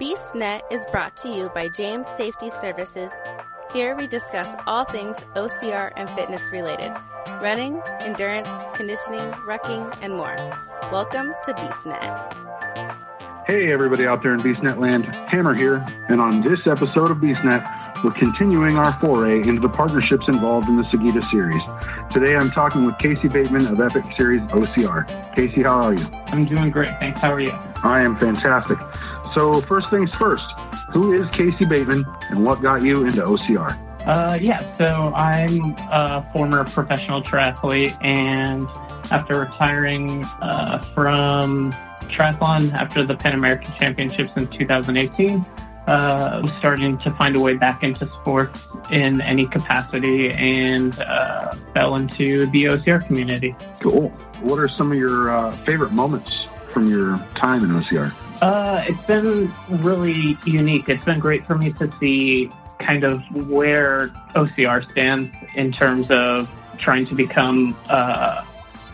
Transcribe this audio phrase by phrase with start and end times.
[0.00, 3.10] BeastNet is brought to you by James Safety Services.
[3.72, 6.92] Here we discuss all things OCR and fitness related
[7.40, 10.36] running, endurance, conditioning, rucking, and more.
[10.92, 13.46] Welcome to BeastNet.
[13.46, 18.04] Hey, everybody out there in BeastNet land, Hammer here, and on this episode of BeastNet,
[18.04, 21.60] we're continuing our foray into the partnerships involved in the Sagita series.
[22.10, 25.36] Today I'm talking with Casey Bateman of Epic Series OCR.
[25.36, 26.06] Casey, how are you?
[26.28, 26.90] I'm doing great.
[26.98, 27.20] Thanks.
[27.20, 27.52] How are you?
[27.82, 28.78] I am fantastic.
[29.34, 30.50] So, first things first,
[30.92, 33.78] who is Casey Bateman and what got you into OCR?
[34.06, 38.66] Uh, yeah, so I'm a former professional triathlete, and
[39.12, 41.72] after retiring uh, from
[42.04, 45.44] triathlon after the Pan American Championships in 2018,
[45.86, 51.52] uh, was starting to find a way back into sports in any capacity and uh,
[51.74, 53.54] fell into the OCR community.
[53.80, 54.08] Cool.
[54.40, 58.12] What are some of your uh, favorite moments from your time in OCR?
[58.40, 60.88] Uh, it's been really unique.
[60.88, 66.50] It's been great for me to see kind of where OCR stands in terms of
[66.78, 68.44] trying to become uh,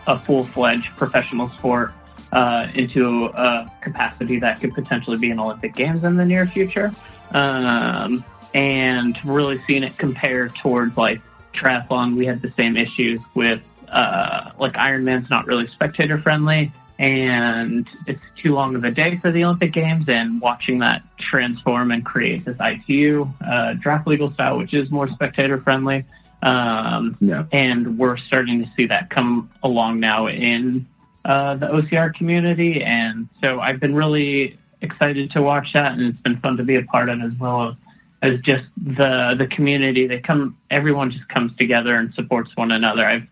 [0.09, 1.93] a full fledged professional sport
[2.33, 6.93] uh, into a capacity that could potentially be an Olympic Games in the near future.
[7.31, 11.21] Um, and really seeing it compare towards like
[11.55, 17.89] triathlon, we had the same issues with uh, like Ironman's not really spectator friendly and
[18.07, 20.07] it's too long of a day for the Olympic Games.
[20.09, 25.09] And watching that transform and create this ITU uh, draft legal style, which is more
[25.09, 26.05] spectator friendly.
[26.43, 27.45] Um, yeah.
[27.53, 30.87] And we're starting to see that come along now in
[31.25, 32.83] uh, the OCR community.
[32.83, 36.77] And so I've been really excited to watch that, and it's been fun to be
[36.77, 37.77] a part of as well
[38.23, 40.07] as just the the community.
[40.07, 43.05] They come, everyone just comes together and supports one another.
[43.05, 43.27] I've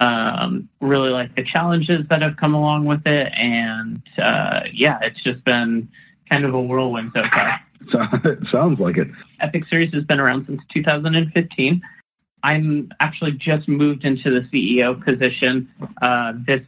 [0.00, 5.22] um, really like the challenges that have come along with it, and uh, yeah, it's
[5.22, 5.88] just been
[6.28, 7.60] kind of a whirlwind so far.
[7.90, 9.08] So, it sounds like it.
[9.40, 11.82] Epic Series has been around since 2015.
[12.42, 15.68] I'm actually just moved into the CEO position
[16.00, 16.62] uh, this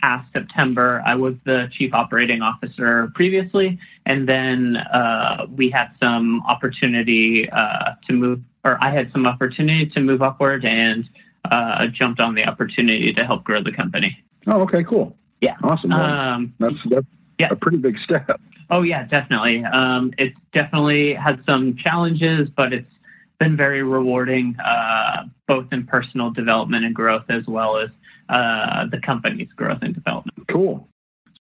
[0.00, 1.02] past September.
[1.06, 7.92] I was the chief operating officer previously, and then uh, we had some opportunity uh,
[8.06, 11.08] to move, or I had some opportunity to move upward and
[11.50, 14.18] uh, jumped on the opportunity to help grow the company.
[14.46, 15.16] Oh, okay, cool.
[15.40, 15.92] Yeah, awesome.
[15.92, 17.06] Um, that's that's
[17.38, 17.48] yeah.
[17.50, 18.40] a pretty big step.
[18.70, 19.64] Oh yeah, definitely.
[19.64, 22.90] Um, it's definitely had some challenges, but it's
[23.38, 27.90] been very rewarding, uh, both in personal development and growth, as well as
[28.28, 30.48] uh, the company's growth and development.
[30.48, 30.88] Cool.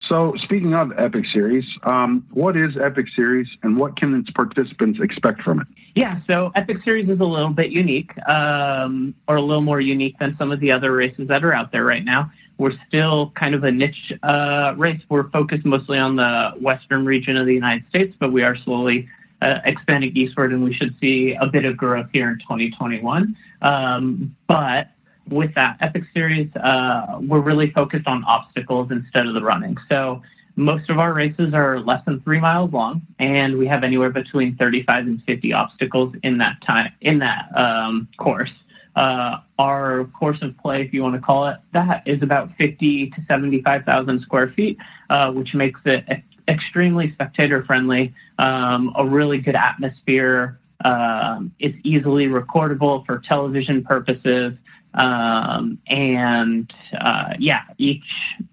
[0.02, 5.00] So, speaking of Epic Series, um, what is Epic Series and what can its participants
[5.02, 5.68] expect from it?
[5.96, 10.18] Yeah, so Epic Series is a little bit unique, um, or a little more unique
[10.20, 12.32] than some of the other races that are out there right now.
[12.58, 15.02] We're still kind of a niche uh, race.
[15.10, 19.08] We're focused mostly on the western region of the United States, but we are slowly
[19.44, 23.36] uh, expanding eastward, and we should see a bit of growth here in 2021.
[23.62, 24.90] Um, but
[25.30, 29.78] with that Epic Series, uh, we're really focused on obstacles instead of the running.
[29.90, 30.22] So
[30.56, 34.56] most of our races are less than three miles long, and we have anywhere between
[34.56, 38.52] 35 and 50 obstacles in that time in that um, course.
[38.96, 43.10] Uh, our course of play, if you want to call it that, is about 50
[43.10, 44.78] to 75,000 square feet,
[45.10, 46.06] uh, which makes it
[46.48, 50.60] extremely spectator friendly, um, a really good atmosphere.
[50.86, 54.54] Um, it's easily recordable for television purposes.
[54.94, 58.04] Um, and uh, yeah, each,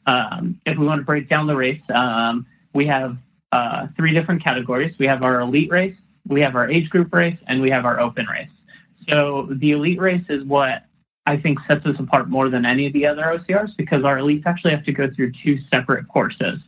[0.07, 3.17] um, if we want to break down the race, um, we have
[3.53, 4.95] uh, three different categories.
[4.99, 5.97] We have our elite race,
[6.27, 8.49] we have our age group race, and we have our open race.
[9.09, 10.85] So the elite race is what
[11.27, 14.47] I think sets us apart more than any of the other OCRs because our elites
[14.47, 16.59] actually have to go through two separate courses.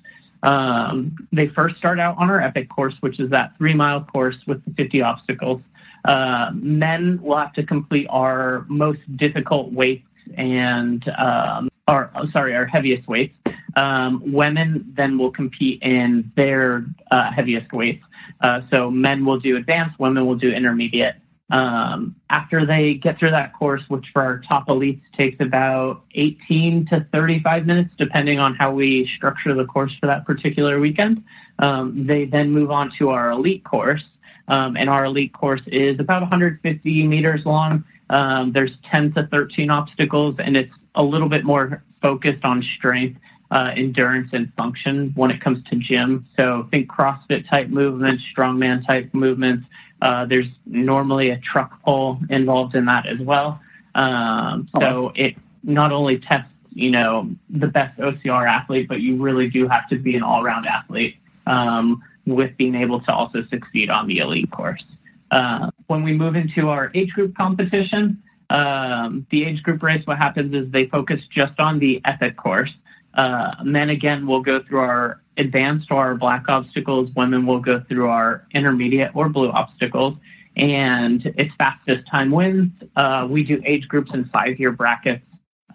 [0.42, 4.36] Um, they first start out on our epic course, which is that three mile course
[4.46, 5.62] with the 50 obstacles.
[6.04, 12.54] Uh, men will have to complete our most difficult weights and um, our oh, sorry
[12.54, 13.36] our heaviest weights.
[13.76, 18.04] Um, women then will compete in their uh, heaviest weights.
[18.40, 21.16] Uh, so men will do advanced, women will do intermediate.
[21.50, 26.86] Um, after they get through that course, which for our top elites takes about 18
[26.86, 31.22] to 35 minutes, depending on how we structure the course for that particular weekend,
[31.58, 34.02] um, they then move on to our elite course,
[34.48, 37.84] and our elite course is about 150 meters long.
[38.10, 43.18] Um, there's 10 to 13 obstacles, and it's a little bit more focused on strength,
[43.50, 46.26] uh, endurance, and function when it comes to gym.
[46.36, 49.66] So think CrossFit type movements, strongman type movements.
[50.02, 53.60] Uh, there's normally a truck pull involved in that as well.
[53.94, 59.48] Um, so it not only tests, you know, the best OCR athlete, but you really
[59.48, 61.16] do have to be an all-round athlete.
[61.46, 64.82] Um, with being able to also succeed on the elite course.
[65.30, 70.18] Uh, when we move into our age group competition, um, the age group race, what
[70.18, 72.70] happens is they focus just on the epic course.
[73.14, 77.10] Uh, men again will go through our advanced or our black obstacles.
[77.16, 80.16] Women will go through our intermediate or blue obstacles.
[80.56, 82.70] And it's fastest time wins.
[82.96, 85.24] Uh, we do age groups in five year brackets.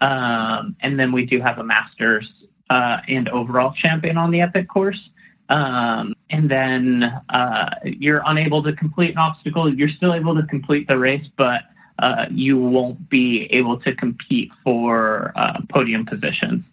[0.00, 2.30] Um, and then we do have a masters
[2.70, 5.00] uh, and overall champion on the epic course.
[5.48, 9.72] Um, and then uh, you're unable to complete an obstacle.
[9.72, 11.62] You're still able to complete the race, but
[11.98, 16.64] uh, you won't be able to compete for uh, podium positions.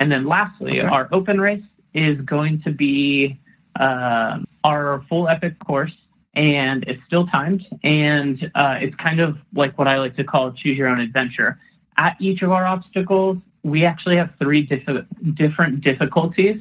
[0.00, 0.88] And then lastly, okay.
[0.88, 1.62] our open race
[1.94, 3.38] is going to be
[3.78, 5.92] uh, our full epic course,
[6.34, 10.52] and it's still timed, and uh, it's kind of like what I like to call
[10.52, 11.58] choose your own adventure.
[11.98, 16.56] At each of our obstacles, we actually have three diff- different difficulties.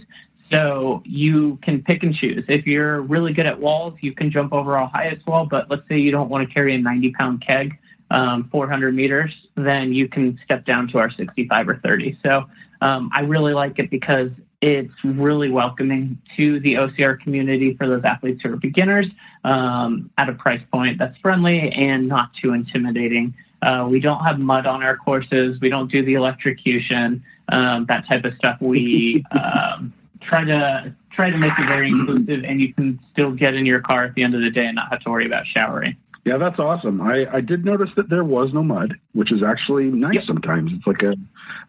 [0.51, 2.44] So you can pick and choose.
[2.50, 5.48] If you're really good at walls, you can jump over our highest wall.
[5.50, 7.77] But let's say you don't want to carry a 90 pound keg,
[8.12, 12.18] um, 400 meters, then you can step down to our 65 or 30.
[12.21, 12.45] So
[12.81, 18.03] um, I really like it because it's really welcoming to the OCR community for those
[18.03, 19.07] athletes who are beginners
[19.44, 23.33] um, at a price point that's friendly and not too intimidating.
[23.62, 25.59] Uh, we don't have mud on our courses.
[25.62, 28.57] We don't do the electrocution, um, that type of stuff.
[28.59, 33.54] We um, try to try to make it very inclusive, and you can still get
[33.54, 35.46] in your car at the end of the day and not have to worry about
[35.46, 35.96] showering.
[36.24, 37.02] Yeah, that's awesome.
[37.02, 40.24] I, I did notice that there was no mud, which is actually nice yep.
[40.26, 40.72] sometimes.
[40.74, 41.16] It's like a,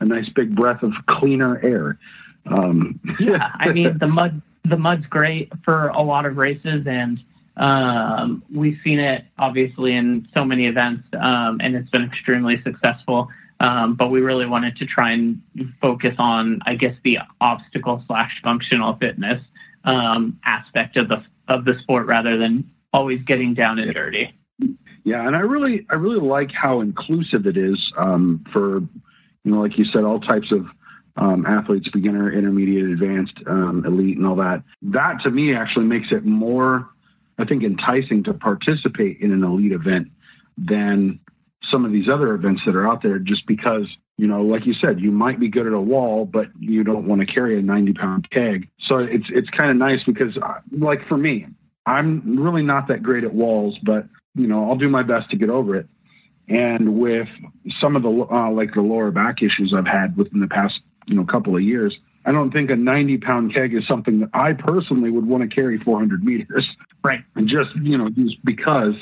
[0.01, 1.99] a nice big breath of cleaner air.
[2.47, 7.23] Um, yeah, I mean the mud the mud's great for a lot of races, and
[7.57, 13.29] um, we've seen it obviously in so many events, um, and it's been extremely successful.
[13.63, 15.41] Um, but we really wanted to try and
[15.81, 19.41] focus on, I guess, the obstacle slash functional fitness
[19.85, 24.35] um, aspect of the sport rather than always getting down and dirty.
[25.05, 28.79] Yeah, and I really I really like how inclusive it is um, for
[29.45, 30.67] you know, like you said, all types of
[31.17, 34.63] athletes, beginner, intermediate, advanced, elite, and all that.
[34.83, 36.89] That to me actually makes it more,
[37.39, 40.09] I think, enticing to participate in an elite event
[40.59, 41.21] than
[41.71, 43.87] some of these other events that are out there just because
[44.17, 47.07] you know like you said you might be good at a wall but you don't
[47.07, 48.69] want to carry a 90 pound keg.
[48.81, 51.47] So it's it's kind of nice because uh, like for me
[51.87, 55.37] i'm really not that great at walls but you know i'll do my best to
[55.37, 55.87] get over it.
[56.49, 57.29] And with
[57.81, 61.15] some of the uh, like the lower back issues i've had within the past you
[61.15, 64.53] know couple of years i don't think a 90 pound keg is something that i
[64.53, 66.69] personally would want to carry 400 meters.
[67.05, 67.21] Right.
[67.35, 68.95] And just you know just because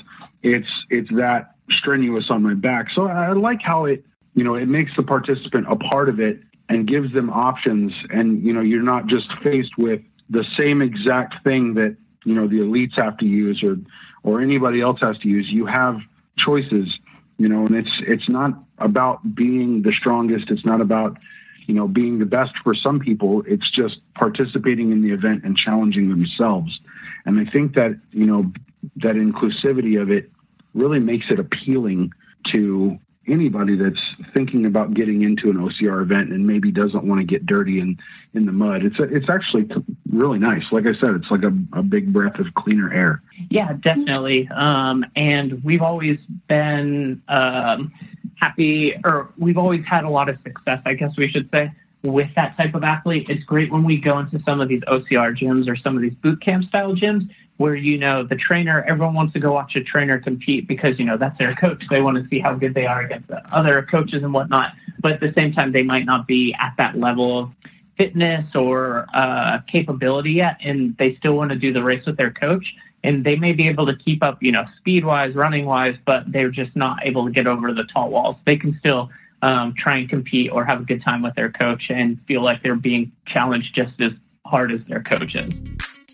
[0.43, 2.91] it's it's that strenuous on my back.
[2.91, 6.41] So I like how it, you know, it makes the participant a part of it
[6.69, 7.93] and gives them options.
[8.11, 12.47] And, you know, you're not just faced with the same exact thing that, you know,
[12.47, 13.77] the elites have to use or,
[14.23, 15.49] or anybody else has to use.
[15.51, 15.99] You have
[16.37, 16.99] choices,
[17.39, 20.51] you know, and it's, it's not about being the strongest.
[20.51, 21.19] It's not about,
[21.67, 23.43] you know, being the best for some people.
[23.47, 26.79] It's just participating in the event and challenging themselves.
[27.27, 28.53] And I think that, you know,
[28.97, 30.31] that inclusivity of it
[30.75, 32.13] really makes it appealing
[32.53, 34.01] to anybody that's
[34.33, 37.97] thinking about getting into an OCR event and maybe doesn't want to get dirty in,
[38.35, 38.83] in the mud.
[38.83, 39.69] It's a, it's actually
[40.11, 40.65] really nice.
[40.73, 43.23] Like I said, it's like a, a big breath of cleaner air.
[43.51, 44.49] Yeah, definitely.
[44.49, 46.19] Um, and we've always
[46.49, 47.93] been um,
[48.37, 51.71] happy, or we've always had a lot of success, I guess we should say,
[52.03, 53.27] with that type of athlete.
[53.29, 56.15] It's great when we go into some of these OCR gyms or some of these
[56.15, 57.29] boot camp style gyms
[57.61, 61.05] where you know the trainer everyone wants to go watch a trainer compete because you
[61.05, 61.85] know that's their coach.
[61.91, 64.73] They want to see how good they are against the other coaches and whatnot.
[64.99, 67.51] But at the same time they might not be at that level of
[67.99, 72.31] fitness or uh, capability yet and they still want to do the race with their
[72.31, 72.65] coach.
[73.05, 76.33] And they may be able to keep up you know speed wise running wise but
[76.33, 78.37] they're just not able to get over the tall walls.
[78.47, 79.11] They can still
[79.43, 82.63] um, try and compete or have a good time with their coach and feel like
[82.63, 84.13] they're being challenged just as
[84.47, 85.61] hard as their coach is.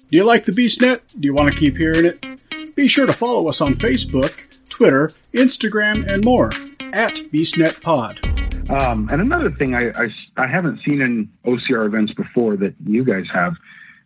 [0.09, 1.21] Do you like the BeastNet?
[1.21, 2.77] Do you want to keep hearing it?
[2.77, 6.47] Be sure to follow us on Facebook, Twitter, Instagram, and more
[6.93, 8.71] at BeastNetPod.
[8.71, 13.05] Um, and another thing I, I, I, haven't seen in OCR events before that you
[13.05, 13.55] guys have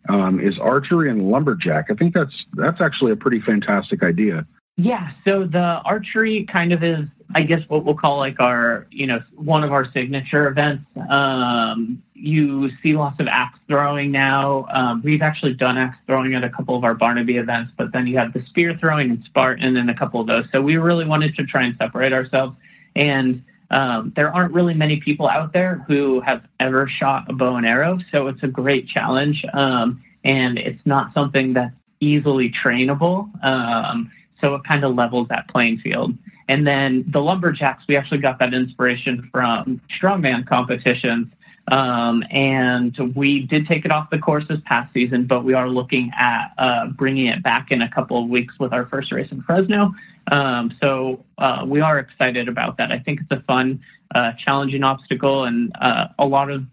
[0.09, 1.91] um, is archery and lumberjack.
[1.91, 4.47] I think that's that's actually a pretty fantastic idea.
[4.77, 7.05] Yeah, so the archery kind of is,
[7.35, 10.83] I guess, what we'll call like our, you know, one of our signature events.
[11.09, 14.67] Um, you see lots of axe throwing now.
[14.71, 18.07] Um, we've actually done axe throwing at a couple of our Barnaby events, but then
[18.07, 20.45] you have the spear throwing and Spartan and a couple of those.
[20.51, 22.55] So we really wanted to try and separate ourselves.
[22.95, 27.55] And um, there aren't really many people out there who have ever shot a bow
[27.55, 29.43] and arrow, so it's a great challenge.
[29.53, 33.29] Um, and it's not something that's easily trainable.
[33.43, 34.11] Um,
[34.41, 36.13] so it kind of levels that playing field.
[36.51, 41.27] And then the lumberjacks, we actually got that inspiration from strongman competitions.
[41.69, 45.69] Um, and we did take it off the course this past season, but we are
[45.69, 49.31] looking at uh, bringing it back in a couple of weeks with our first race
[49.31, 49.93] in Fresno.
[50.29, 52.91] Um, so uh, we are excited about that.
[52.91, 53.79] I think it's a fun,
[54.13, 56.63] uh, challenging obstacle, and uh, a lot of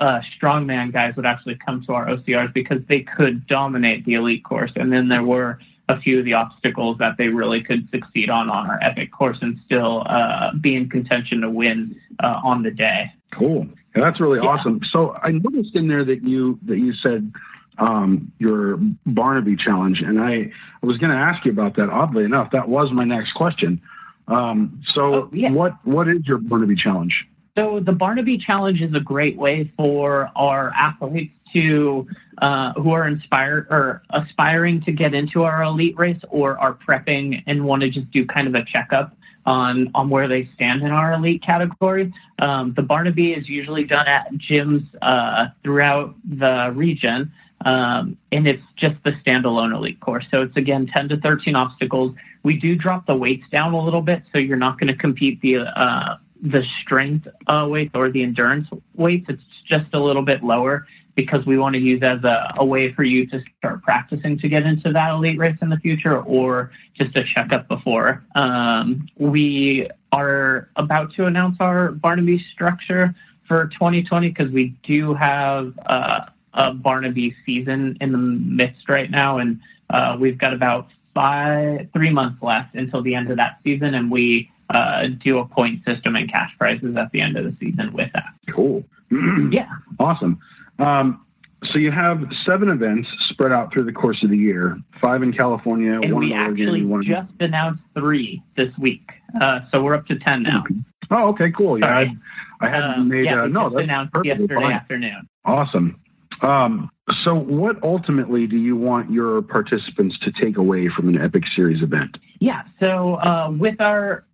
[0.00, 4.42] uh, strongman guys would actually come to our OCRs because they could dominate the elite
[4.42, 4.72] course.
[4.74, 8.50] And then there were a few of the obstacles that they really could succeed on
[8.50, 12.70] on our epic course and still uh, be in contention to win uh, on the
[12.70, 13.12] day.
[13.32, 13.66] Cool.
[13.94, 14.48] Yeah, that's really yeah.
[14.48, 14.80] awesome.
[14.90, 17.32] So I noticed in there that you that you said
[17.78, 20.50] um, your Barnaby challenge, and I,
[20.82, 21.88] I was going to ask you about that.
[21.88, 23.80] Oddly enough, that was my next question.
[24.26, 25.50] Um, so oh, yeah.
[25.50, 27.26] what what is your Barnaby challenge?
[27.56, 32.06] So the Barnaby Challenge is a great way for our athletes to
[32.38, 37.42] uh, who are inspired or aspiring to get into our elite race or are prepping
[37.46, 39.12] and want to just do kind of a checkup
[39.46, 42.12] on on where they stand in our elite category.
[42.38, 47.32] Um, the Barnaby is usually done at gyms uh, throughout the region.
[47.64, 50.24] Um, and it's just the standalone elite course.
[50.30, 52.14] So it's again 10 to 13 obstacles.
[52.44, 55.40] We do drop the weights down a little bit, so you're not going to compete
[55.40, 59.26] the uh, the strength uh, weights or the endurance weights.
[59.28, 60.86] It's just a little bit lower
[61.18, 64.48] because we want to use as a, a, way for you to start practicing to
[64.48, 68.22] get into that elite race in the future or just a checkup before.
[68.36, 73.12] Um, we are about to announce our Barnaby structure
[73.48, 76.20] for 2020 because we do have uh,
[76.54, 79.58] a Barnaby season in the midst right now, and
[79.90, 84.08] uh, we've got about five, three months left until the end of that season, and
[84.08, 87.92] we uh, do a point system and cash prizes at the end of the season
[87.92, 88.28] with that.
[88.54, 88.84] Cool.
[89.50, 89.68] yeah.
[89.98, 90.38] Awesome.
[90.78, 91.24] Um,
[91.64, 94.78] so you have seven events spread out through the course of the year.
[95.00, 99.10] Five in California, and one we in actually one just announced three this week.
[99.40, 100.64] Uh, so we're up to ten now.
[101.10, 101.78] Oh, okay, cool.
[101.78, 102.14] Yeah, I,
[102.60, 103.24] I hadn't uh, made.
[103.24, 104.72] Yeah, uh, no, that's announced yesterday fine.
[104.72, 105.28] afternoon.
[105.44, 106.00] Awesome.
[106.42, 106.90] Um,
[107.24, 111.82] so, what ultimately do you want your participants to take away from an Epic Series
[111.82, 112.18] event?
[112.38, 112.62] Yeah.
[112.78, 114.24] So, uh, with our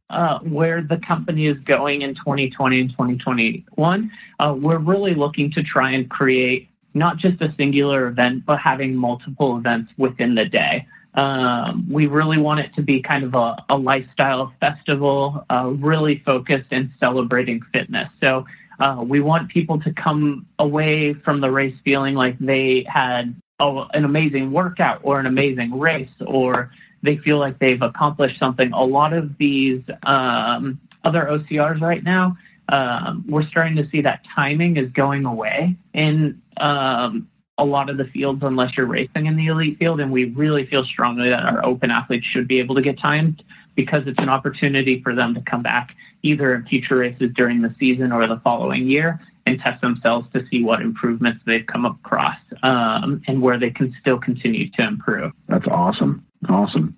[0.42, 5.92] where the company is going in 2020 and 2021, uh, we're really looking to try
[5.92, 10.86] and create not just a singular event, but having multiple events within the day.
[11.14, 16.22] Um, we really want it to be kind of a, a lifestyle festival, uh, really
[16.24, 18.08] focused in celebrating fitness.
[18.20, 18.44] So
[18.80, 23.84] uh, we want people to come away from the race feeling like they had a,
[23.94, 26.72] an amazing workout or an amazing race or
[27.04, 28.72] they feel like they've accomplished something.
[28.72, 32.36] A lot of these um, other OCRs right now,
[32.70, 37.98] um, we're starting to see that timing is going away in um, a lot of
[37.98, 40.00] the fields unless you're racing in the elite field.
[40.00, 43.44] And we really feel strongly that our open athletes should be able to get timed
[43.74, 47.74] because it's an opportunity for them to come back either in future races during the
[47.78, 52.38] season or the following year and test themselves to see what improvements they've come across
[52.62, 55.32] um, and where they can still continue to improve.
[55.48, 56.23] That's awesome.
[56.48, 56.96] Awesome.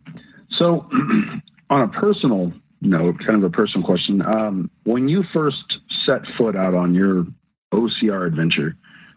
[0.50, 0.88] So,
[1.70, 6.56] on a personal note, kind of a personal question, um, when you first set foot
[6.56, 7.26] out on your
[7.72, 8.76] OCR adventure,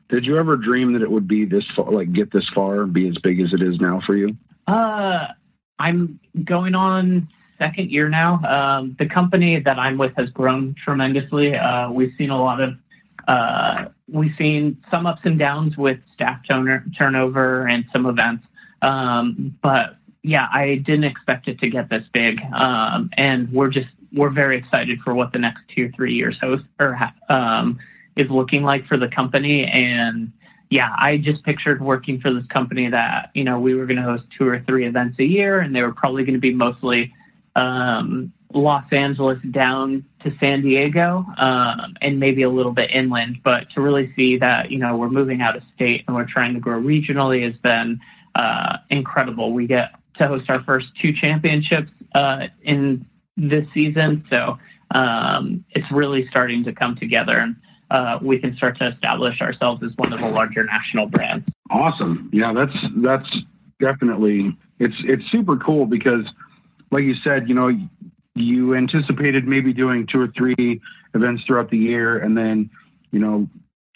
[0.10, 3.08] did you ever dream that it would be this far, like get this far, be
[3.08, 4.36] as big as it is now for you?
[4.68, 5.28] Uh,
[5.78, 7.28] I'm going on
[7.60, 8.42] second year now.
[8.44, 11.56] Um, the company that I'm with has grown tremendously.
[11.56, 12.74] Uh, we've seen a lot of,
[13.28, 18.46] uh, we've seen some ups and downs with staff turnover and some events.
[18.82, 22.42] Um, but yeah, I didn't expect it to get this big.
[22.54, 26.38] Um, and we're just, we're very excited for what the next two, or three years
[26.42, 26.98] host or,
[27.30, 27.80] um,
[28.16, 29.66] is looking like for the company.
[29.66, 30.32] And
[30.70, 34.04] yeah, I just pictured working for this company that, you know, we were going to
[34.04, 37.14] host two or three events a year and they were probably going to be mostly
[37.56, 43.38] um, Los Angeles down to San Diego um, and maybe a little bit inland.
[43.44, 46.54] But to really see that, you know, we're moving out of state and we're trying
[46.56, 48.00] to grow regionally has been
[48.36, 49.54] uh, incredible.
[49.54, 54.24] We get to host our first two championships uh, in this season.
[54.30, 54.58] So
[54.92, 57.56] um, it's really starting to come together and
[57.92, 61.46] uh, we can start to establish ourselves as one of the larger national brands.
[61.72, 62.30] Awesome.
[62.32, 63.38] Yeah, that's that's
[63.80, 66.26] definitely it's it's super cool because
[66.92, 67.72] like you said, you know,
[68.36, 70.82] you anticipated maybe doing two or three
[71.14, 72.70] events throughout the year, and then,
[73.12, 73.48] you know,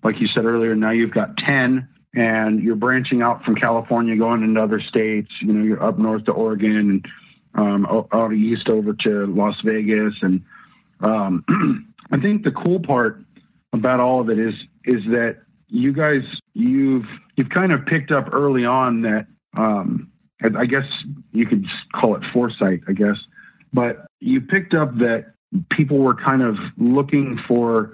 [0.04, 4.44] like you said earlier, now you've got 10 and you're branching out from California, going
[4.44, 5.32] into other states.
[5.42, 7.08] You know, you're up north to Oregon and
[7.56, 10.16] um, out east over to Las Vegas.
[10.22, 10.42] And
[11.02, 11.44] um,
[12.12, 13.22] I think the cool part
[13.74, 14.54] about all of it is
[14.86, 16.22] is that you guys
[16.54, 17.06] you've
[17.36, 19.26] you've kind of picked up early on that
[19.58, 20.12] um,
[20.58, 20.86] I guess
[21.32, 21.66] you could
[21.96, 23.18] call it foresight, I guess,
[23.72, 25.34] but you picked up that
[25.70, 27.94] people were kind of looking for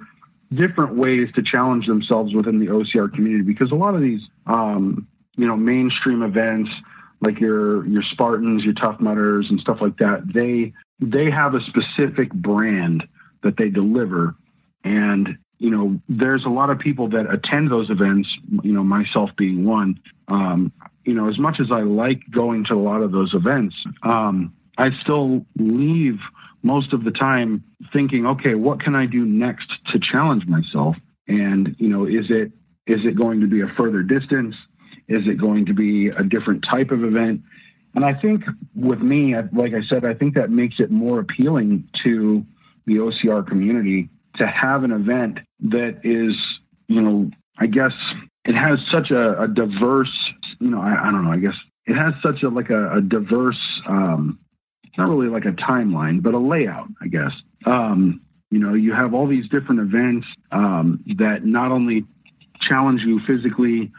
[0.53, 5.07] different ways to challenge themselves within the OCR community because a lot of these, um,
[5.35, 6.69] you know, mainstream events
[7.21, 11.61] like your your Spartans, your Tough Mudders, and stuff like that, they they have a
[11.61, 13.07] specific brand
[13.43, 14.35] that they deliver,
[14.83, 18.29] and you know, there's a lot of people that attend those events.
[18.63, 19.99] You know, myself being one.
[20.29, 20.71] Um,
[21.03, 24.53] you know, as much as I like going to a lot of those events, um,
[24.77, 26.19] I still leave
[26.61, 27.63] most of the time
[27.93, 30.95] thinking, okay, what can I do next to challenge myself?
[31.27, 32.51] And, you know, is it
[32.87, 34.55] is it going to be a further distance?
[35.07, 37.41] Is it going to be a different type of event?
[37.93, 38.43] And I think
[38.75, 42.43] with me, like I said, I think that makes it more appealing to
[42.85, 46.35] the OCR community to have an event that is,
[46.87, 47.93] you know, I guess
[48.45, 51.95] it has such a, a diverse, you know, I, I, don't know, I guess it
[51.95, 54.39] has such a like a, a diverse um,
[54.97, 57.31] not really like a timeline, but a layout, I guess.
[57.65, 62.05] Um, you know, you have all these different events um, that not only
[62.61, 63.91] challenge you physically,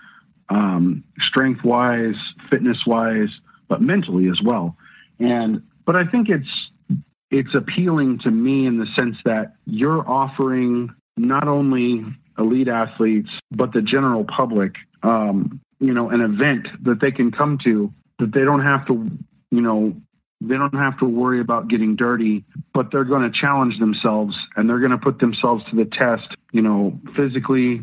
[0.49, 2.17] um, strength wise,
[2.51, 3.29] fitness wise,
[3.69, 4.77] but mentally as well.
[5.19, 6.71] And but I think it's
[7.31, 12.05] it's appealing to me in the sense that you're offering not only
[12.39, 17.59] elite athletes but the general public, um, you know, an event that they can come
[17.65, 19.11] to that they don't have to,
[19.51, 19.95] you know,
[20.41, 24.69] they don't have to worry about getting dirty, but they're going to challenge themselves and
[24.69, 27.83] they're going to put themselves to the test, you know, physically,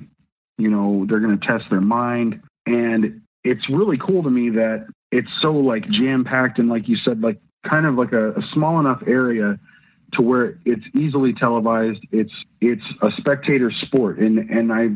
[0.58, 2.42] you know, they're going to test their mind.
[2.66, 6.98] And it's really cool to me that it's so like jam packed and like you
[6.98, 9.60] said, like kind of like a, a small enough area
[10.14, 12.06] to where it's easily televised.
[12.12, 14.90] It's it's a spectator sport, and and I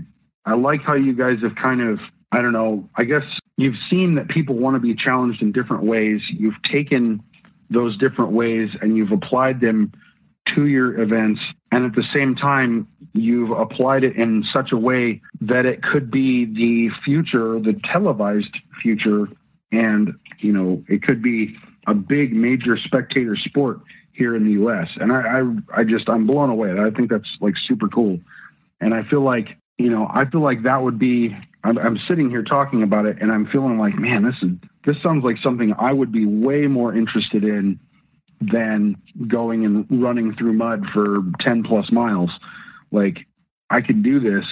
[0.46, 2.00] I like how you guys have kind of
[2.32, 2.90] I don't know.
[2.96, 3.24] I guess
[3.58, 6.22] you've seen that people want to be challenged in different ways.
[6.30, 7.22] You've taken
[7.72, 9.92] those different ways and you've applied them
[10.54, 11.40] to your events
[11.72, 16.12] and at the same time you've applied it in such a way that it could
[16.12, 19.28] be the future the televised future
[19.72, 21.56] and you know it could be
[21.88, 23.80] a big major spectator sport
[24.14, 25.42] here in the US and I
[25.76, 26.80] I, I just I'm blown away.
[26.80, 28.20] I think that's like super cool.
[28.80, 32.30] And I feel like you know I feel like that would be I'm, I'm sitting
[32.30, 35.74] here talking about it and I'm feeling like man this is this sounds like something
[35.78, 37.80] I would be way more interested in
[38.42, 38.96] than
[39.28, 42.32] going and running through mud for 10 plus miles.
[42.92, 43.28] Like,
[43.70, 44.46] I could do this.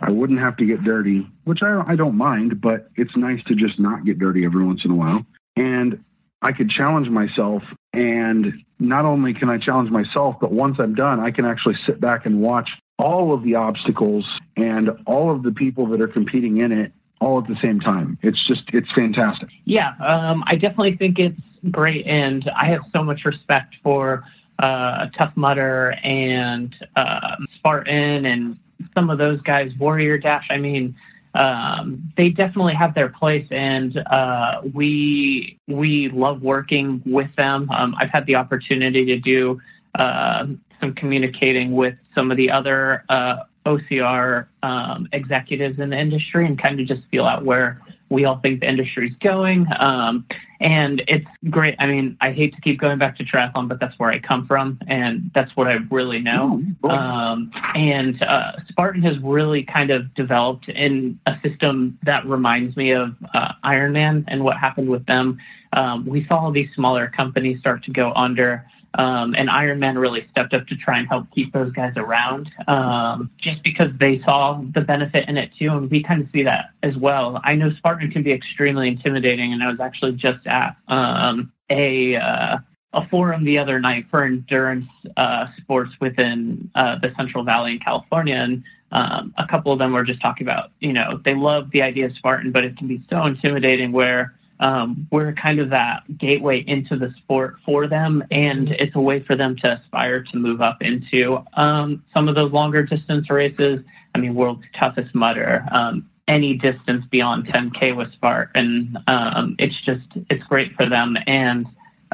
[0.00, 3.54] I wouldn't have to get dirty, which I, I don't mind, but it's nice to
[3.54, 5.24] just not get dirty every once in a while.
[5.56, 6.04] And
[6.42, 7.62] I could challenge myself.
[7.92, 12.00] And not only can I challenge myself, but once I'm done, I can actually sit
[12.00, 16.58] back and watch all of the obstacles and all of the people that are competing
[16.58, 18.18] in it all at the same time.
[18.22, 19.48] It's just it's fantastic.
[19.64, 24.24] Yeah, um, I definitely think it's great, and I have so much respect for
[24.58, 28.58] uh, Tough Mudder and uh, Spartan and
[28.94, 29.72] some of those guys.
[29.78, 30.46] Warrior Dash.
[30.50, 30.94] I mean,
[31.34, 37.68] um, they definitely have their place, and uh, we we love working with them.
[37.70, 39.60] Um, I've had the opportunity to do
[39.96, 40.46] uh,
[40.80, 46.60] some communicating with some of the other uh, OCR um, executives in the industry and
[46.60, 49.66] kind of just feel out where we all think the industry is going.
[49.78, 50.26] Um,
[50.60, 51.74] and it's great.
[51.78, 54.46] I mean, I hate to keep going back to triathlon, but that's where I come
[54.46, 56.62] from, and that's what I really know.
[56.84, 62.92] Um, and uh, Spartan has really kind of developed in a system that reminds me
[62.92, 65.38] of uh, Ironman and what happened with them.
[65.72, 68.64] Um, we saw these smaller companies start to go under.
[68.96, 73.30] Um, and Ironman really stepped up to try and help keep those guys around um,
[73.38, 75.70] just because they saw the benefit in it too.
[75.70, 77.40] And we kind of see that as well.
[77.44, 82.16] I know Spartan can be extremely intimidating, and I was actually just at um, a
[82.16, 82.58] uh,
[82.92, 87.78] a forum the other night for endurance uh, sports within uh, the Central Valley in
[87.80, 91.68] California, and um, a couple of them were just talking about, you know, they love
[91.72, 95.68] the idea of Spartan, but it can be so intimidating where um, we're kind of
[95.68, 100.22] that gateway into the sport for them, and it's a way for them to aspire
[100.22, 103.80] to move up into um, some of those longer distance races.
[104.14, 108.96] I mean, world's toughest mudder, um, any distance beyond 10K with Spartan.
[109.06, 111.18] Um, it's just, it's great for them.
[111.26, 111.66] And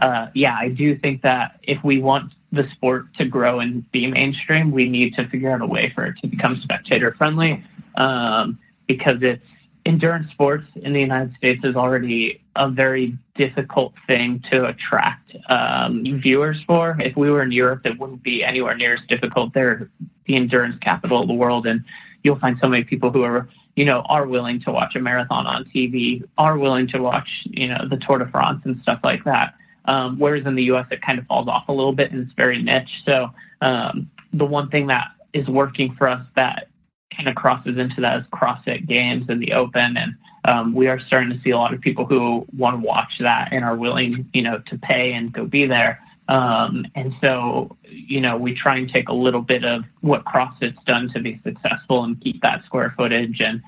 [0.02, 4.08] uh, yeah, I do think that if we want the sport to grow and be
[4.08, 8.58] mainstream, we need to figure out a way for it to become spectator friendly um,
[8.88, 9.44] because it's
[9.86, 16.04] endurance sports in the United States is already a very difficult thing to attract um,
[16.22, 16.96] viewers for.
[17.00, 19.54] If we were in Europe, it wouldn't be anywhere near as difficult.
[19.54, 19.88] They're
[20.26, 21.84] the endurance capital of the world, and
[22.22, 25.46] you'll find so many people who are, you know, are willing to watch a marathon
[25.46, 29.24] on TV, are willing to watch, you know, the Tour de France and stuff like
[29.24, 29.54] that.
[29.86, 32.34] Um, whereas in the U.S., it kind of falls off a little bit and it's
[32.34, 33.02] very niche.
[33.06, 36.68] So um, the one thing that is working for us that
[37.14, 41.30] kind of crosses into is CrossFit Games and the Open, and um, we are starting
[41.30, 44.42] to see a lot of people who want to watch that and are willing, you
[44.42, 46.00] know, to pay and go be there.
[46.28, 50.78] Um, and so, you know, we try and take a little bit of what CrossFit's
[50.86, 53.60] done to be successful and keep that square footage and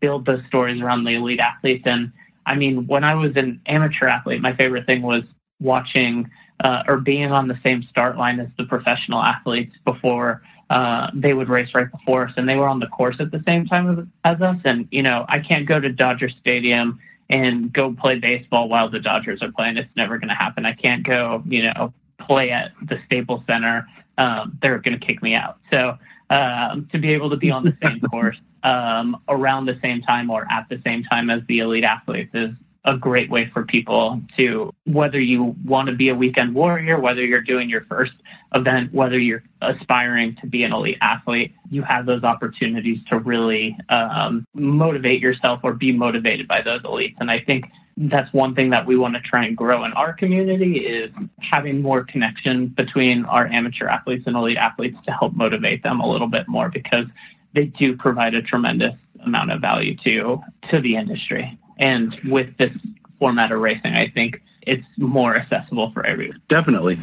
[0.00, 1.84] build those stories around the elite athletes.
[1.86, 2.12] And
[2.46, 5.22] I mean, when I was an amateur athlete, my favorite thing was
[5.60, 6.30] watching
[6.62, 10.42] uh, or being on the same start line as the professional athletes before
[10.74, 13.40] uh, they would race right before us, and they were on the course at the
[13.46, 14.60] same time as, as us.
[14.64, 16.98] And you know, I can't go to Dodger Stadium
[17.30, 19.76] and go play baseball while the Dodgers are playing.
[19.76, 20.66] It's never going to happen.
[20.66, 23.86] I can't go, you know, play at the Staples Center.
[24.18, 25.58] Um, they're going to kick me out.
[25.70, 25.96] So
[26.30, 30.28] um, to be able to be on the same course um, around the same time
[30.28, 32.50] or at the same time as the elite athletes is
[32.84, 37.24] a great way for people to, whether you want to be a weekend warrior, whether
[37.24, 38.12] you're doing your first
[38.54, 43.76] event, whether you're aspiring to be an elite athlete, you have those opportunities to really
[43.88, 47.14] um, motivate yourself or be motivated by those elites.
[47.20, 47.64] And I think
[47.96, 51.80] that's one thing that we want to try and grow in our community is having
[51.80, 56.26] more connection between our amateur athletes and elite athletes to help motivate them a little
[56.26, 57.06] bit more because
[57.54, 58.94] they do provide a tremendous
[59.24, 61.58] amount of value to to the industry.
[61.78, 62.72] And with this
[63.18, 66.40] format of racing, I think it's more accessible for everyone.
[66.48, 66.98] Definitely.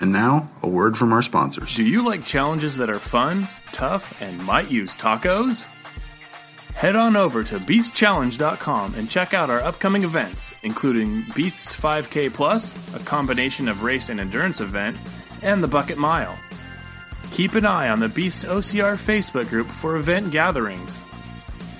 [0.00, 1.76] And now, a word from our sponsors.
[1.76, 5.66] Do you like challenges that are fun, tough, and might use tacos?
[6.74, 12.74] Head on over to beastchallenge.com and check out our upcoming events, including Beasts 5K Plus,
[12.96, 14.96] a combination of race and endurance event,
[15.42, 16.36] and the Bucket Mile.
[17.30, 21.00] Keep an eye on the Beasts OCR Facebook group for event gatherings.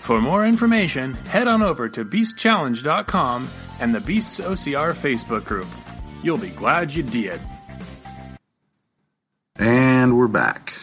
[0.02, 5.68] For more information, head on over to beastchallenge.com and the Beasts OCR Facebook group.
[6.24, 7.40] You'll be glad you did.
[9.54, 10.74] And we're back.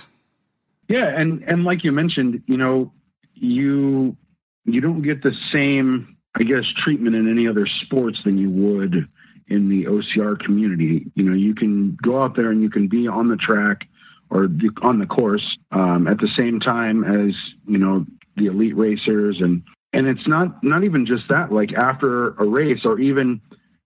[0.88, 2.93] Yeah, and and like you mentioned, you know,
[3.34, 4.15] you
[4.63, 9.05] you don't get the same, I guess, treatment in any other sports than you would
[9.49, 11.12] in the OCR community.
[11.15, 13.86] You know, you can go out there and you can be on the track
[14.29, 17.36] or the, on the course um, at the same time as
[17.67, 18.05] you know
[18.39, 19.41] the elite racers.
[19.41, 23.41] And and it's not not even just that like after a race or even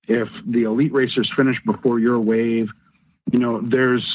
[0.07, 2.67] if the elite racers finish before your wave
[3.31, 4.05] you know there's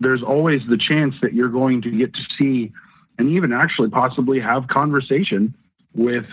[0.00, 2.72] there's always the chance that you're going to get to see
[3.18, 5.54] and even actually possibly have conversation
[5.94, 6.24] with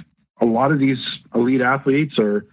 [0.41, 1.03] a lot of these
[1.35, 2.45] elite athletes or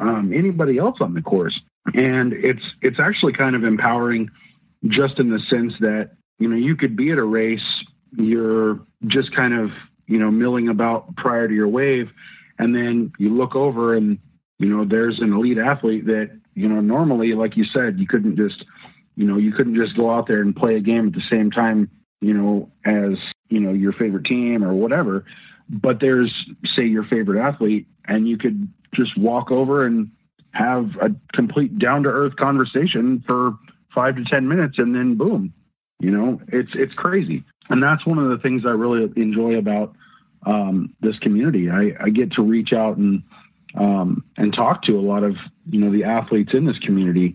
[0.00, 1.60] um, anybody else on the course.
[1.94, 4.30] And it's it's actually kind of empowering
[4.86, 7.84] just in the sense that you know you could be at a race
[8.16, 9.70] you're just kind of
[10.12, 12.10] you know, milling about prior to your wave.
[12.58, 14.18] And then you look over and,
[14.58, 18.36] you know, there's an elite athlete that, you know, normally, like you said, you couldn't
[18.36, 18.66] just,
[19.16, 21.50] you know, you couldn't just go out there and play a game at the same
[21.50, 25.24] time, you know, as, you know, your favorite team or whatever.
[25.70, 26.30] But there's,
[26.66, 30.10] say, your favorite athlete, and you could just walk over and
[30.50, 33.56] have a complete down to earth conversation for
[33.94, 35.54] five to 10 minutes, and then boom,
[36.00, 39.94] you know, it's, it's crazy and that's one of the things I really enjoy about
[40.46, 41.70] um, this community.
[41.70, 43.22] I, I, get to reach out and
[43.76, 45.36] um, and talk to a lot of
[45.70, 47.34] you know the athletes in this community.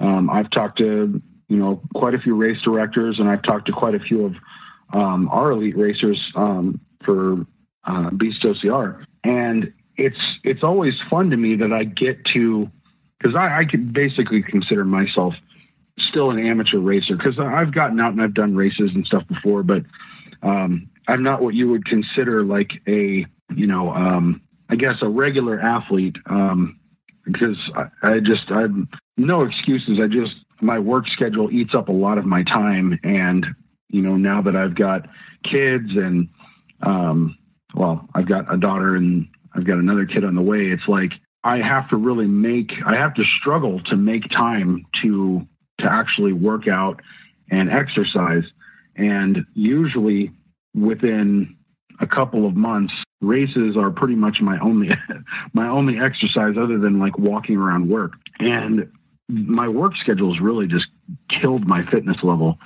[0.00, 3.72] Um, I've talked to you know quite a few race directors, and I've talked to
[3.72, 4.34] quite a few of
[4.92, 7.46] um, our elite racers um, for
[7.84, 12.70] uh, Beast OCR, and it's it's always fun to me that I get to
[13.18, 15.34] because I, I could basically consider myself
[16.00, 19.62] still an amateur racer because I've gotten out and I've done races and stuff before,
[19.62, 19.82] but
[20.42, 25.08] um, I'm not what you would consider like a, you know, um, I guess a
[25.08, 26.78] regular athlete um,
[27.24, 29.98] because I, I just, I'm no excuses.
[30.02, 32.98] I just, my work schedule eats up a lot of my time.
[33.02, 33.46] And,
[33.88, 35.06] you know, now that I've got
[35.44, 36.28] kids and,
[36.82, 37.36] um,
[37.74, 41.12] well, I've got a daughter and I've got another kid on the way, it's like,
[41.44, 45.46] I have to really make, I have to struggle to make time to
[45.78, 47.00] to actually work out
[47.50, 48.44] and exercise.
[48.96, 50.32] And usually
[50.74, 51.56] within
[52.00, 54.90] a couple of months, races are pretty much my only
[55.52, 58.12] my only exercise other than like walking around work.
[58.38, 58.90] And
[59.28, 60.86] my work schedule has really just
[61.28, 62.58] killed my fitness level,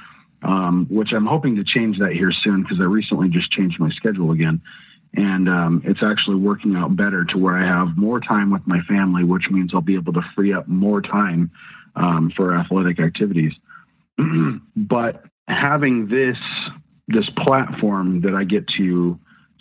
[0.43, 3.91] um, which I'm hoping to change that here soon because I recently just changed my
[3.91, 4.61] schedule again.
[5.15, 8.81] And um, it's actually working out better to where I have more time with my
[8.89, 11.51] family, which means I'll be able to free up more time
[11.97, 13.53] um, for athletic activities.
[14.77, 16.39] but having this
[17.09, 19.19] this platform that I get to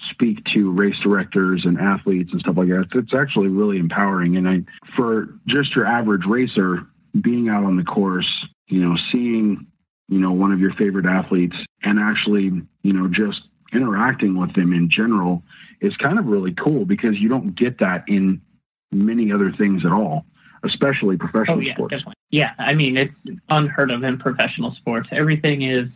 [0.09, 2.87] speak to race directors and athletes and stuff like that.
[2.93, 4.35] It's actually really empowering.
[4.35, 4.63] And I,
[4.95, 6.87] for just your average racer,
[7.19, 8.29] being out on the course,
[8.67, 9.67] you know, seeing,
[10.07, 12.51] you know, one of your favorite athletes and actually,
[12.83, 13.41] you know, just
[13.73, 15.43] interacting with them in general
[15.81, 18.41] is kind of really cool because you don't get that in
[18.91, 20.25] many other things at all,
[20.63, 21.91] especially professional oh, yeah, sports.
[21.91, 22.15] Definitely.
[22.31, 23.13] Yeah, I mean, it's
[23.49, 25.09] unheard of in professional sports.
[25.11, 25.87] Everything is,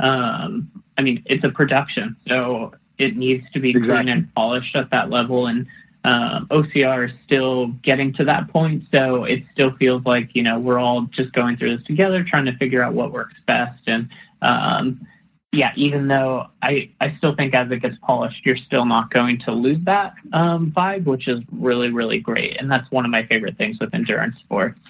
[0.00, 2.16] um, I mean, it's a production.
[2.26, 3.94] So it needs to be exactly.
[3.94, 5.46] clean and polished at that level.
[5.46, 5.66] And
[6.04, 10.58] um, OCR is still getting to that point, so it still feels like you know
[10.58, 13.80] we're all just going through this together, trying to figure out what works best.
[13.86, 14.10] And
[14.42, 15.06] um,
[15.50, 19.38] yeah, even though I I still think as it gets polished, you're still not going
[19.46, 22.60] to lose that um, vibe, which is really really great.
[22.60, 24.80] And that's one of my favorite things with endurance sports.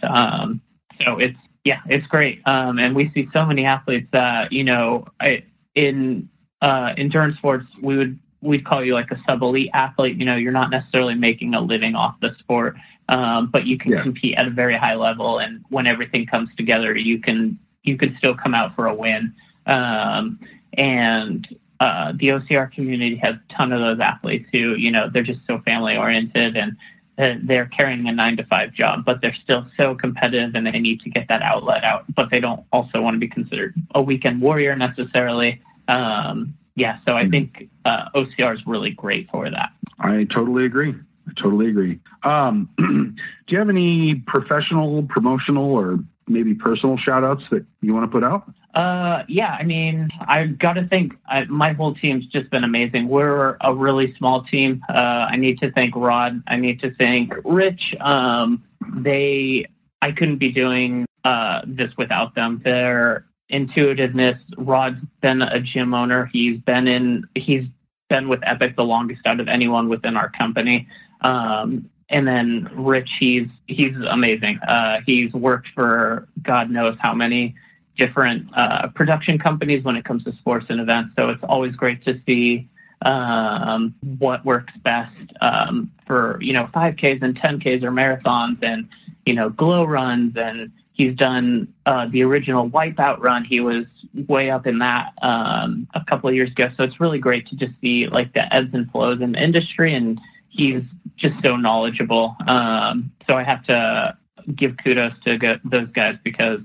[1.02, 2.42] So it's yeah, it's great.
[2.46, 6.28] Um, and we see so many athletes that you know I, in
[6.60, 10.16] uh, endurance sports, we would we'd call you like a sub elite athlete.
[10.16, 12.76] You know, you're not necessarily making a living off the sport,
[13.08, 14.02] um, but you can yeah.
[14.02, 15.38] compete at a very high level.
[15.38, 19.34] And when everything comes together, you can you can still come out for a win.
[19.66, 20.38] Um,
[20.74, 21.46] and
[21.80, 25.40] uh, the OCR community has a ton of those athletes who, you know, they're just
[25.46, 26.76] so family oriented and
[27.16, 31.00] they're carrying a nine to five job, but they're still so competitive and they need
[31.00, 32.04] to get that outlet out.
[32.14, 35.60] But they don't also want to be considered a weekend warrior necessarily.
[35.88, 39.70] Um, yeah, so I think uh, OCR is really great for that.
[40.00, 40.94] I totally agree.
[41.28, 42.00] I totally agree.
[42.24, 48.10] Um, do you have any professional, promotional, or maybe personal shout outs that you want
[48.10, 48.50] to put out?
[48.74, 53.08] Uh, yeah, I mean, I've got to think I, my whole team's just been amazing.
[53.08, 54.82] We're a really small team.
[54.88, 56.42] Uh, I need to thank Rod.
[56.48, 57.94] I need to thank Rich.
[58.00, 58.64] Um,
[58.96, 59.66] they,
[60.02, 62.60] I couldn't be doing uh, this without them.
[62.64, 64.38] They're intuitiveness.
[64.58, 66.28] Rod's been a gym owner.
[66.32, 67.28] He's been in.
[67.36, 67.64] He's
[68.08, 70.88] been with Epic the longest out of anyone within our company.
[71.20, 74.58] Um, and then Rich, he's he's amazing.
[74.66, 77.54] Uh, he's worked for God knows how many
[77.96, 81.14] different uh, production companies when it comes to sports and events.
[81.16, 82.68] So it's always great to see
[83.02, 88.88] um, what works best um, for you know 5Ks and 10Ks or marathons and
[89.26, 93.42] you know glow runs and He's done uh, the original Wipeout run.
[93.44, 93.84] He was
[94.28, 96.70] way up in that um, a couple of years ago.
[96.76, 99.92] So it's really great to just see like the ebbs and flows in the industry,
[99.92, 100.84] and he's
[101.16, 102.36] just so knowledgeable.
[102.46, 104.16] Um, so I have to
[104.54, 106.60] give kudos to those guys because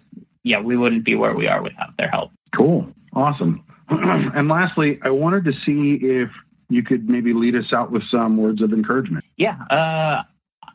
[0.49, 2.31] yeah, we wouldn't be where we are without their help.
[2.55, 3.63] Cool, awesome.
[3.89, 6.29] and lastly, I wanted to see if
[6.69, 9.23] you could maybe lead us out with some words of encouragement.
[9.37, 10.23] Yeah, uh,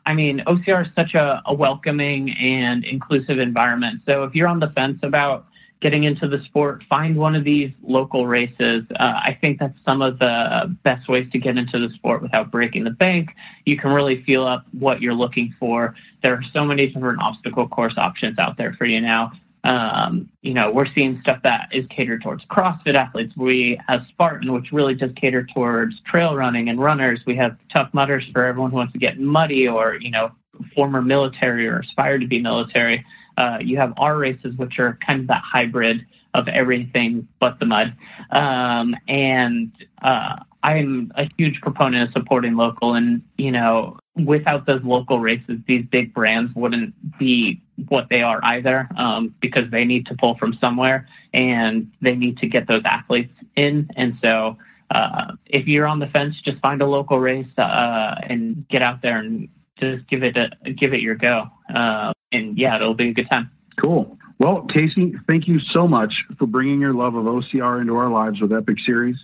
[0.05, 4.01] I mean, OCR is such a, a, welcoming and inclusive environment.
[4.05, 5.45] So if you're on the fence about
[5.81, 8.83] getting into the sport, find one of these local races.
[8.97, 12.49] Uh, I think that's some of the best ways to get into the sport without
[12.49, 13.29] breaking the bank.
[13.65, 15.95] You can really feel up what you're looking for.
[16.23, 19.31] There are so many different obstacle course options out there for you now.
[19.65, 23.33] Um, you know, we're seeing stuff that is catered towards CrossFit athletes.
[23.35, 27.21] We have Spartan, which really does cater towards trail running and runners.
[27.25, 30.31] We have Tough Mudders for everyone who wants to get muddy or, you know,
[30.75, 33.03] former military or aspire to be military.
[33.37, 37.65] Uh, you have our races, which are kind of that hybrid of everything but the
[37.65, 37.95] mud.
[38.29, 39.71] Um, and
[40.03, 42.93] uh, I'm a huge proponent of supporting local.
[42.93, 48.39] And, you know, without those local races, these big brands wouldn't be what they are
[48.43, 52.83] either um, because they need to pull from somewhere and they need to get those
[52.85, 53.89] athletes in.
[53.95, 54.57] And so
[54.91, 59.01] uh, if you're on the fence, just find a local race uh, and get out
[59.01, 61.49] there and just give it a, give it your go.
[61.73, 63.51] Uh, and yeah, it'll be a good time.
[63.77, 64.17] Cool.
[64.39, 68.41] Well, Casey, thank you so much for bringing your love of OCR into our lives
[68.41, 69.17] with Epic Series,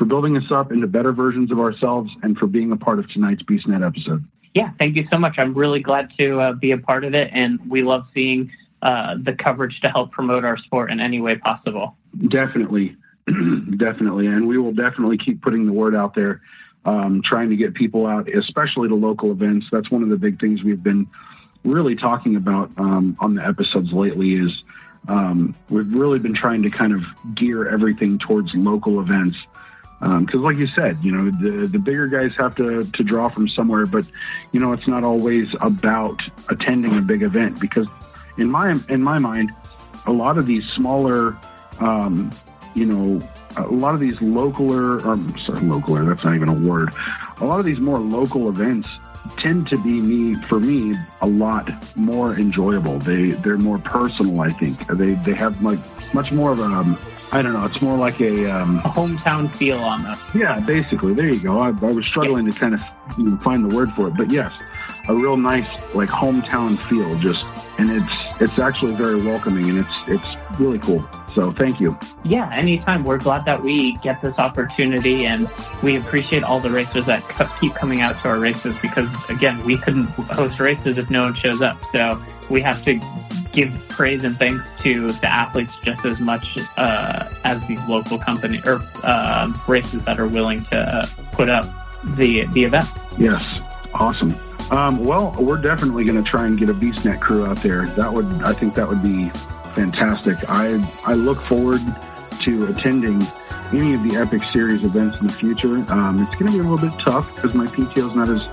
[0.00, 3.08] for building us up into better versions of ourselves, and for being a part of
[3.10, 5.38] tonight's BeastNet episode yeah, thank you so much.
[5.38, 8.50] I'm really glad to uh, be a part of it, and we love seeing
[8.82, 11.96] uh, the coverage to help promote our sport in any way possible.
[12.28, 12.96] Definitely,
[13.76, 16.40] definitely, and we will definitely keep putting the word out there,
[16.84, 19.66] um, trying to get people out, especially to local events.
[19.70, 21.06] That's one of the big things we've been
[21.62, 24.34] really talking about um, on the episodes lately.
[24.34, 24.64] Is
[25.06, 27.02] um, we've really been trying to kind of
[27.36, 29.36] gear everything towards local events
[30.00, 33.28] because um, like you said, you know, the, the bigger guys have to, to draw
[33.28, 34.04] from somewhere, but
[34.52, 37.86] you know, it's not always about attending a big event because
[38.38, 39.50] in my, in my mind,
[40.06, 41.36] a lot of these smaller,
[41.80, 42.30] um,
[42.74, 43.20] you know,
[43.56, 46.90] a lot of these localer, or sorry, localer, that's not even a word.
[47.40, 48.88] A lot of these more local events
[49.36, 52.98] tend to be me, for me, a lot more enjoyable.
[53.00, 54.86] They, they're more personal, I think.
[54.86, 55.78] They, they have like
[56.14, 56.98] much more of a, um,
[57.32, 57.64] I don't know.
[57.64, 60.34] It's more like a um, A hometown feel on almost.
[60.34, 61.14] yeah, basically.
[61.14, 61.60] There you go.
[61.60, 62.80] I, I was struggling to kind of
[63.16, 64.52] you know, find the word for it, but yes,
[65.08, 67.16] a real nice like hometown feel.
[67.18, 67.44] Just
[67.78, 71.08] and it's it's actually very welcoming and it's it's really cool.
[71.34, 71.96] So thank you.
[72.24, 73.04] Yeah, anytime.
[73.04, 75.48] We're glad that we get this opportunity, and
[75.84, 77.22] we appreciate all the racers that
[77.60, 81.34] keep coming out to our races because, again, we couldn't host races if no one
[81.34, 81.78] shows up.
[81.92, 82.98] So we have to
[83.52, 88.60] give praise and thanks to the athletes just as much uh, as these local company
[88.64, 91.66] or uh, races that are willing to uh, put up
[92.16, 92.86] the the event.
[93.18, 93.60] Yes,
[93.94, 94.34] awesome.
[94.70, 97.86] Um, well, we're definitely going to try and get a BeastNet crew out there.
[97.86, 99.30] That would, I think, that would be
[99.74, 100.38] fantastic.
[100.48, 101.80] I I look forward
[102.42, 103.20] to attending
[103.72, 105.84] any of the Epic Series events in the future.
[105.92, 108.48] Um, it's going to be a little bit tough because my PTO is not as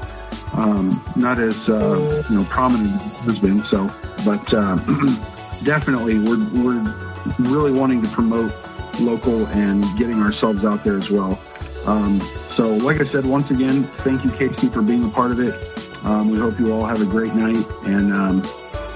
[0.54, 3.64] um, not as uh, you know prominent has been.
[3.64, 3.90] So,
[4.26, 4.76] but uh,
[5.64, 6.84] definitely, we're we're
[7.40, 8.54] really wanting to promote
[9.00, 11.40] local and getting ourselves out there as well.
[11.86, 12.22] Um,
[12.56, 15.54] so, like I said, once again, thank you, Casey, for being a part of it.
[16.06, 18.42] Um, we hope you all have a great night, and um,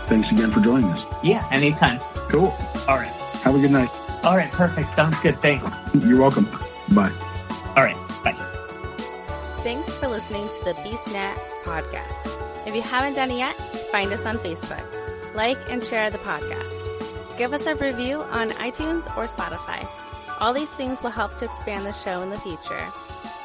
[0.07, 1.03] thanks again for joining us.
[1.23, 1.99] Yeah, anytime.
[2.29, 2.55] Cool.
[2.87, 3.11] All right.
[3.43, 3.89] Have a good night.
[4.23, 4.51] All right.
[4.51, 4.95] Perfect.
[4.95, 5.39] Sounds good.
[5.41, 5.65] Thanks.
[5.93, 6.47] You're welcome.
[6.93, 7.11] Bye.
[10.21, 12.67] Listening to the BeastNet podcast.
[12.67, 13.55] If you haven't done it yet,
[13.91, 14.85] find us on Facebook.
[15.33, 17.37] Like and share the podcast.
[17.39, 19.87] Give us a review on iTunes or Spotify.
[20.39, 22.85] All these things will help to expand the show in the future.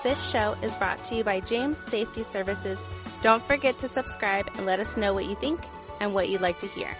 [0.02, 2.84] This show is brought to you by James Safety Services.
[3.22, 5.60] Don't forget to subscribe and let us know what you think
[6.02, 6.90] and what you'd like to hear.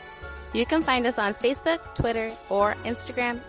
[0.55, 3.41] You can find us on Facebook, Twitter, or Instagram